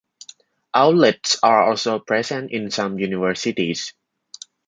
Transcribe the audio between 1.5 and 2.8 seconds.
also present in